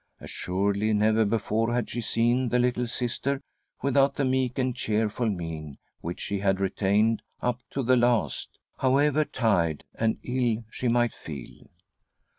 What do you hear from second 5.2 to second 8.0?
mien which she had retained up to the